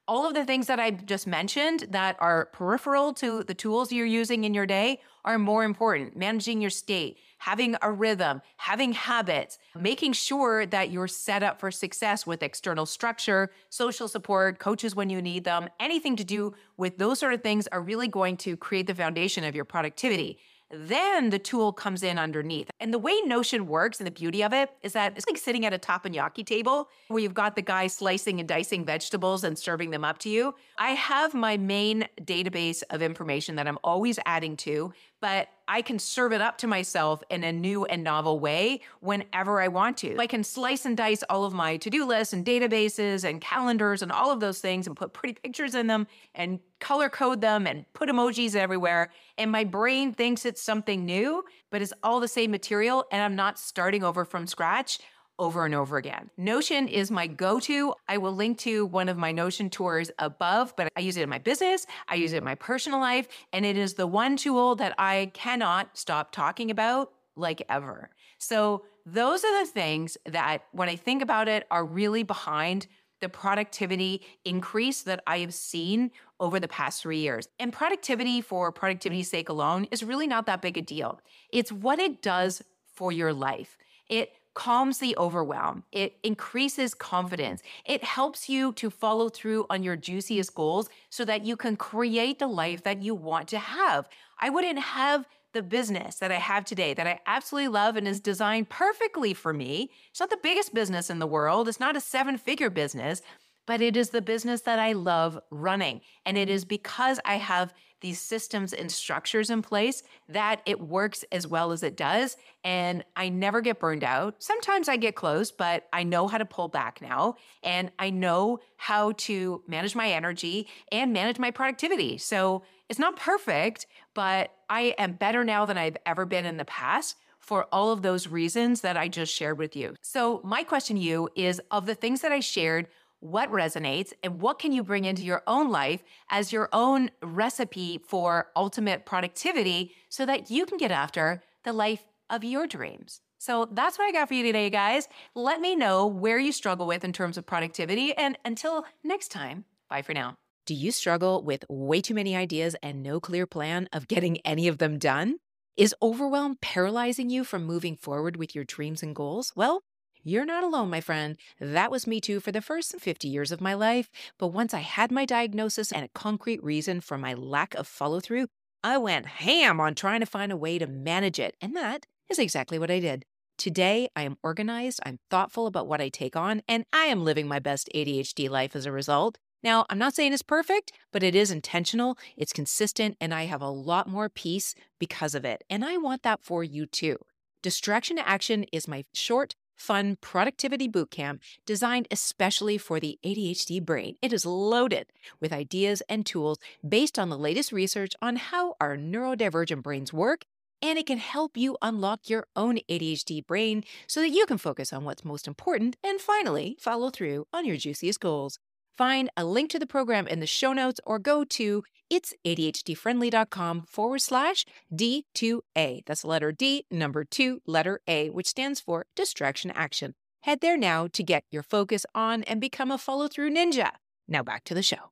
all 0.09 0.25
of 0.25 0.33
the 0.33 0.43
things 0.43 0.65
that 0.65 0.79
I 0.79 0.89
just 0.89 1.27
mentioned 1.27 1.85
that 1.91 2.17
are 2.19 2.45
peripheral 2.45 3.13
to 3.13 3.43
the 3.43 3.53
tools 3.53 3.91
you're 3.91 4.07
using 4.07 4.43
in 4.43 4.55
your 4.55 4.65
day 4.65 5.01
are 5.23 5.37
more 5.37 5.63
important. 5.63 6.17
Managing 6.17 6.61
your 6.61 6.71
state, 6.71 7.19
having 7.37 7.75
a 7.83 7.91
rhythm, 7.91 8.41
having 8.57 8.93
habits, 8.93 9.59
making 9.79 10.13
sure 10.13 10.65
that 10.65 10.89
you're 10.89 11.07
set 11.07 11.43
up 11.43 11.59
for 11.59 11.69
success 11.69 12.25
with 12.25 12.41
external 12.41 12.87
structure, 12.87 13.51
social 13.69 14.07
support, 14.07 14.57
coaches 14.57 14.95
when 14.95 15.11
you 15.11 15.21
need 15.21 15.43
them, 15.43 15.69
anything 15.79 16.15
to 16.15 16.23
do 16.23 16.55
with 16.75 16.97
those 16.97 17.19
sort 17.19 17.35
of 17.35 17.43
things 17.43 17.67
are 17.67 17.81
really 17.81 18.07
going 18.07 18.35
to 18.37 18.57
create 18.57 18.87
the 18.87 18.95
foundation 18.95 19.43
of 19.43 19.53
your 19.53 19.65
productivity. 19.65 20.39
Then 20.71 21.31
the 21.31 21.39
tool 21.39 21.73
comes 21.73 22.03
in 22.03 22.19
underneath. 22.19 22.69
And 22.79 22.93
the 22.93 22.99
way 22.99 23.19
Notion 23.25 23.67
works 23.67 23.99
and 23.99 24.05
the 24.05 24.11
beauty 24.11 24.43
of 24.43 24.53
it 24.53 24.69
is 24.83 24.93
that 24.93 25.13
it's 25.15 25.25
like 25.27 25.38
sitting 25.38 25.65
at 25.65 25.73
a 25.73 25.79
teppanyaki 25.79 26.45
table 26.45 26.89
where 27.07 27.21
you've 27.21 27.33
got 27.33 27.55
the 27.55 27.61
guy 27.61 27.88
slicing 27.88 28.39
and 28.39 28.47
dicing 28.47 28.85
vegetables 28.85 29.43
and 29.43 29.57
serving 29.57 29.89
them 29.89 30.05
up 30.05 30.19
to 30.19 30.29
you. 30.29 30.53
I 30.77 30.91
have 30.91 31.33
my 31.33 31.57
main 31.57 32.07
database 32.21 32.83
of 32.91 33.01
information 33.01 33.55
that 33.55 33.67
I'm 33.67 33.79
always 33.83 34.19
adding 34.25 34.55
to, 34.57 34.93
but 35.21 35.49
I 35.67 35.81
can 35.81 35.99
serve 35.99 36.33
it 36.33 36.41
up 36.41 36.57
to 36.59 36.67
myself 36.67 37.21
in 37.29 37.43
a 37.43 37.51
new 37.51 37.85
and 37.85 38.03
novel 38.03 38.39
way 38.39 38.81
whenever 39.01 39.61
I 39.61 39.67
want 39.67 39.97
to. 39.97 40.17
I 40.17 40.27
can 40.27 40.43
slice 40.43 40.85
and 40.85 40.97
dice 40.97 41.23
all 41.29 41.45
of 41.45 41.53
my 41.53 41.77
to 41.77 41.89
do 41.89 42.05
lists 42.05 42.33
and 42.33 42.45
databases 42.45 43.23
and 43.23 43.39
calendars 43.39 44.01
and 44.01 44.11
all 44.11 44.31
of 44.31 44.39
those 44.39 44.59
things 44.59 44.88
and 44.88 44.95
put 44.95 45.13
pretty 45.13 45.39
pictures 45.41 45.75
in 45.75 45.88
them 45.88 46.07
and 46.33 46.59
color 46.79 47.09
code 47.09 47.41
them 47.41 47.67
and 47.67 47.85
put 47.93 48.09
emojis 48.09 48.55
everywhere. 48.55 49.11
And 49.38 49.51
my 49.51 49.63
brain 49.63 50.13
thinks 50.13 50.45
it's 50.45 50.61
something 50.61 51.05
new, 51.05 51.43
but 51.69 51.81
it's 51.81 51.93
all 52.01 52.19
the 52.19 52.27
same 52.27 52.51
material. 52.51 53.05
And 53.11 53.21
I'm 53.21 53.35
not 53.35 53.59
starting 53.59 54.03
over 54.03 54.25
from 54.25 54.47
scratch 54.47 54.99
over 55.39 55.65
and 55.65 55.74
over 55.74 55.98
again. 55.98 56.29
Notion 56.38 56.88
is 56.88 57.10
my 57.10 57.25
go 57.25 57.60
to. 57.62 57.93
I 58.08 58.17
will 58.17 58.36
link 58.36 58.60
to 58.60 58.86
one 58.86 59.10
of 59.10 59.17
my 59.17 59.31
Notion 59.31 59.69
tours 59.69 60.12
above, 60.19 60.75
but 60.75 60.91
I 60.96 61.00
use 61.00 61.17
it 61.17 61.24
in 61.24 61.29
my 61.29 61.39
business, 61.39 61.88
I 62.08 62.15
use 62.15 62.34
it 62.34 62.38
in 62.38 62.43
my 62.43 62.55
personal 62.55 63.00
life, 63.00 63.27
and 63.53 63.65
it 63.65 63.77
is 63.77 63.96
the 63.96 64.05
one 64.05 64.38
tool 64.38 64.75
that 64.75 64.93
I 65.00 65.31
cannot 65.34 65.98
stop 65.98 66.31
talking 66.31 66.69
about 66.69 67.12
like 67.36 67.63
ever. 67.69 68.10
So, 68.38 68.84
those 69.05 69.43
are 69.43 69.65
the 69.65 69.72
things 69.72 70.17
that, 70.25 70.63
when 70.72 70.88
I 70.88 70.96
think 70.96 71.24
about 71.24 71.48
it, 71.48 71.65
are 71.72 71.84
really 71.84 72.22
behind 72.22 72.86
the 73.22 73.29
productivity 73.29 74.22
increase 74.46 75.01
that 75.03 75.24
I 75.25 75.39
have 75.39 75.53
seen 75.53 76.12
over 76.39 76.60
the 76.60 76.67
past 76.67 77.01
three 77.01 77.19
years. 77.19 77.48
And 77.60 77.74
productivity 77.74 78.41
for 78.41 78.72
productivity's 78.72 79.29
sake 79.29 79.50
alone 79.50 79.88
is 79.91 80.03
really 80.03 80.27
not 80.27 80.46
that 80.46 80.62
big 80.62 80.77
a 80.77 80.81
deal. 80.81 81.19
It's 81.51 81.72
what 81.72 82.00
it 82.00 82.22
does 82.22 82.62
for 82.93 83.12
your 83.12 83.34
life. 83.34 83.77
It 84.08 84.31
calms 84.53 84.97
the 84.97 85.15
overwhelm. 85.17 85.83
It 85.91 86.17
increases 86.23 86.93
confidence. 86.93 87.61
It 87.85 88.03
helps 88.03 88.49
you 88.49 88.73
to 88.73 88.89
follow 88.89 89.29
through 89.29 89.65
on 89.69 89.83
your 89.83 89.95
juiciest 89.95 90.53
goals 90.55 90.89
so 91.09 91.23
that 91.25 91.45
you 91.45 91.55
can 91.55 91.75
create 91.75 92.39
the 92.39 92.47
life 92.47 92.83
that 92.83 93.01
you 93.01 93.15
want 93.15 93.47
to 93.49 93.59
have. 93.59 94.09
I 94.39 94.49
wouldn't 94.49 94.79
have 94.79 95.25
the 95.53 95.63
business 95.63 96.17
that 96.17 96.31
I 96.31 96.35
have 96.35 96.63
today 96.63 96.93
that 96.93 97.07
I 97.07 97.19
absolutely 97.25 97.69
love 97.69 97.95
and 97.95 98.07
is 98.07 98.19
designed 98.19 98.69
perfectly 98.69 99.33
for 99.33 99.51
me. 99.51 99.89
It's 100.11 100.19
not 100.19 100.29
the 100.29 100.37
biggest 100.41 100.73
business 100.73 101.09
in 101.09 101.19
the 101.19 101.27
world, 101.27 101.67
it's 101.67 101.79
not 101.79 101.95
a 101.95 102.01
seven 102.01 102.37
figure 102.37 102.69
business, 102.69 103.21
but 103.69 103.81
it 103.81 103.95
is 103.95 104.09
the 104.09 104.19
business 104.19 104.61
that 104.61 104.79
I 104.79 104.93
love 104.93 105.39
running. 105.51 106.01
And 106.25 106.39
it 106.39 106.49
is 106.49 106.65
because 106.65 107.19
I 107.23 107.35
have 107.35 107.71
these 108.01 108.19
systems 108.19 108.73
and 108.73 108.91
structures 108.91 109.51
in 109.51 109.61
place 109.61 110.01
that 110.27 110.63
it 110.65 110.81
works 110.81 111.23
as 111.31 111.45
well 111.45 111.71
as 111.71 111.83
it 111.83 111.95
does. 111.95 112.35
And 112.63 113.05
I 113.15 113.29
never 113.29 113.61
get 113.61 113.79
burned 113.79 114.03
out. 114.03 114.38
Sometimes 114.39 114.89
I 114.89 114.97
get 114.97 115.13
close, 115.13 115.51
but 115.51 115.88
I 115.93 116.01
know 116.01 116.27
how 116.27 116.39
to 116.39 116.45
pull 116.45 116.67
back 116.67 116.99
now. 116.99 117.35
And 117.61 117.91
I 117.99 118.09
know 118.09 118.57
how 118.77 119.11
to 119.17 119.61
manage 119.67 119.95
my 119.95 120.09
energy 120.09 120.67
and 120.91 121.13
manage 121.13 121.38
my 121.38 121.51
productivity. 121.51 122.17
So 122.17 122.63
it's 122.89 122.97
not 122.97 123.17
perfect, 123.17 123.85
but 124.15 124.51
I 124.67 124.95
am 124.97 125.11
better 125.11 125.43
now 125.43 125.67
than 125.67 125.77
I've 125.77 125.97
ever 126.07 126.25
been 126.25 126.47
in 126.47 126.57
the 126.57 126.65
past 126.65 127.17
for 127.49 127.65
all 127.71 127.91
of 127.91 128.03
those 128.03 128.27
reasons 128.27 128.81
that 128.81 128.95
I 128.95 129.07
just 129.07 129.33
shared 129.33 129.57
with 129.57 129.75
you. 129.75 129.95
So, 130.03 130.39
my 130.43 130.63
question 130.63 130.97
to 130.97 131.01
you 131.01 131.29
is 131.35 131.59
of 131.71 131.88
the 131.88 131.95
things 131.95 132.21
that 132.21 132.31
I 132.31 132.41
shared, 132.41 132.88
what 133.19 133.51
resonates 133.51 134.13
and 134.23 134.41
what 134.41 134.59
can 134.59 134.71
you 134.71 134.83
bring 134.83 135.05
into 135.05 135.23
your 135.23 135.43
own 135.47 135.69
life 135.69 136.01
as 136.29 136.53
your 136.53 136.69
own 136.73 137.11
recipe 137.21 137.99
for 138.05 138.47
ultimate 138.55 139.05
productivity 139.05 139.93
so 140.09 140.25
that 140.25 140.49
you 140.49 140.65
can 140.65 140.77
get 140.77 140.91
after 140.91 141.41
the 141.63 141.73
life 141.73 142.03
of 142.29 142.43
your 142.43 142.67
dreams. 142.67 143.21
So 143.38 143.69
that's 143.71 143.97
what 143.97 144.05
I 144.05 144.11
got 144.11 144.27
for 144.27 144.33
you 144.33 144.43
today, 144.43 144.69
guys. 144.69 145.07
Let 145.33 145.61
me 145.61 145.75
know 145.75 146.05
where 146.05 146.39
you 146.39 146.51
struggle 146.51 146.85
with 146.85 147.03
in 147.03 147.13
terms 147.13 147.38
of 147.38 147.45
productivity. 147.45 148.13
And 148.13 148.38
until 148.43 148.85
next 149.03 149.29
time, 149.29 149.65
bye 149.89 150.01
for 150.01 150.13
now. 150.13 150.35
Do 150.65 150.73
you 150.75 150.91
struggle 150.91 151.41
with 151.43 151.63
way 151.69 152.01
too 152.01 152.13
many 152.13 152.35
ideas 152.35 152.75
and 152.83 153.01
no 153.01 153.19
clear 153.19 153.47
plan 153.47 153.88
of 153.91 154.07
getting 154.07 154.38
any 154.39 154.67
of 154.67 154.77
them 154.77 154.99
done? 154.99 155.38
Is 155.77 155.95
overwhelm 156.01 156.57
paralyzing 156.61 157.29
you 157.29 157.45
from 157.45 157.63
moving 157.63 157.95
forward 157.95 158.35
with 158.35 158.53
your 158.53 158.65
dreams 158.65 159.01
and 159.01 159.15
goals? 159.15 159.53
Well, 159.55 159.81
you're 160.23 160.45
not 160.45 160.63
alone, 160.63 160.89
my 160.89 161.01
friend. 161.01 161.38
That 161.59 161.91
was 161.91 162.07
me 162.07 162.19
too 162.19 162.39
for 162.39 162.51
the 162.51 162.61
first 162.61 162.99
50 162.99 163.27
years 163.27 163.51
of 163.51 163.61
my 163.61 163.73
life. 163.73 164.09
But 164.38 164.47
once 164.47 164.73
I 164.73 164.79
had 164.79 165.11
my 165.11 165.25
diagnosis 165.25 165.91
and 165.91 166.05
a 166.05 166.09
concrete 166.09 166.63
reason 166.63 167.01
for 167.01 167.17
my 167.17 167.33
lack 167.33 167.73
of 167.75 167.88
follow 167.88 168.19
through, 168.19 168.47
I 168.83 168.97
went 168.97 169.25
ham 169.25 169.79
on 169.79 169.95
trying 169.95 170.19
to 170.19 170.25
find 170.25 170.51
a 170.51 170.57
way 170.57 170.77
to 170.77 170.88
manage 170.88 171.39
it. 171.39 171.55
And 171.61 171.75
that 171.75 172.05
is 172.29 172.39
exactly 172.39 172.79
what 172.79 172.91
I 172.91 172.99
did. 172.99 173.25
Today, 173.57 174.07
I 174.15 174.21
am 174.21 174.38
organized, 174.41 175.01
I'm 175.05 175.19
thoughtful 175.29 175.67
about 175.67 175.85
what 175.85 175.99
I 175.99 176.07
take 176.07 176.38
on, 176.38 176.61
and 176.65 176.85
I 176.93 177.05
am 177.05 177.25
living 177.25 177.45
my 177.45 177.59
best 177.59 177.89
ADHD 177.93 178.49
life 178.49 178.73
as 178.73 178.85
a 178.85 178.91
result. 178.91 179.38
Now, 179.61 179.85
I'm 179.89 179.97
not 179.97 180.15
saying 180.15 180.31
it's 180.31 180.41
perfect, 180.41 180.93
but 181.11 181.23
it 181.23 181.35
is 181.35 181.51
intentional, 181.51 182.17
it's 182.38 182.53
consistent, 182.53 183.17
and 183.19 183.33
I 183.33 183.47
have 183.47 183.61
a 183.61 183.69
lot 183.69 184.07
more 184.07 184.29
peace 184.29 184.75
because 184.97 185.35
of 185.35 185.43
it. 185.43 185.65
And 185.69 185.83
I 185.83 185.97
want 185.97 186.23
that 186.23 186.41
for 186.41 186.63
you 186.63 186.85
too. 186.85 187.17
Distraction 187.61 188.15
to 188.15 188.25
Action 188.25 188.63
is 188.71 188.88
my 188.88 189.03
short, 189.13 189.55
fun 189.79 190.17
productivity 190.21 190.88
bootcamp 190.88 191.39
designed 191.65 192.07
especially 192.12 192.77
for 192.77 193.00
the 193.00 193.17
ADHD 193.25 193.83
brain. 193.83 194.15
It 194.21 194.33
is 194.33 194.45
loaded 194.45 195.07
with 195.39 195.53
ideas 195.53 196.03
and 196.09 196.25
tools 196.25 196.59
based 196.88 197.17
on 197.17 197.29
the 197.29 197.38
latest 197.38 197.71
research 197.71 198.13
on 198.21 198.36
how 198.36 198.75
our 198.79 198.98
neurodivergent 198.98 199.81
brains 199.81 200.13
work, 200.13 200.45
and 200.81 201.00
it 201.00 201.07
can 201.07 201.17
help 201.17 201.57
you 201.57 201.77
unlock 201.81 202.29
your 202.29 202.45
own 202.55 202.79
ADHD 202.89 203.45
brain 203.45 203.83
so 204.07 204.21
that 204.21 204.29
you 204.29 204.45
can 204.45 204.57
focus 204.57 204.93
on 204.93 205.03
what's 205.05 205.25
most 205.25 205.48
important 205.48 205.98
and 206.03 206.21
finally 206.21 206.77
follow 206.79 207.09
through 207.09 207.45
on 207.53 207.65
your 207.65 207.77
juiciest 207.77 208.19
goals. 208.19 208.59
Find 208.99 209.29
a 209.37 209.45
link 209.45 209.69
to 209.69 209.79
the 209.79 209.87
program 209.87 210.27
in 210.27 210.41
the 210.41 210.45
show 210.45 210.73
notes 210.73 210.99
or 211.05 211.19
go 211.19 211.45
to 211.45 211.83
it's 212.09 212.33
ADHDfriendly.com 212.45 213.83
forward 213.83 214.19
slash 214.19 214.65
D2A. 214.93 216.01
That's 216.05 216.25
letter 216.25 216.51
D, 216.51 216.85
number 216.91 217.23
two, 217.23 217.61
letter 217.65 218.01
A, 218.09 218.29
which 218.29 218.47
stands 218.47 218.81
for 218.81 219.05
distraction 219.15 219.71
action. 219.71 220.15
Head 220.41 220.59
there 220.59 220.75
now 220.75 221.07
to 221.13 221.23
get 221.23 221.45
your 221.49 221.63
focus 221.63 222.05
on 222.13 222.43
and 222.43 222.59
become 222.59 222.91
a 222.91 222.97
follow 222.97 223.29
through 223.29 223.51
ninja. 223.51 223.91
Now 224.27 224.43
back 224.43 224.65
to 224.65 224.73
the 224.73 224.83
show. 224.83 225.11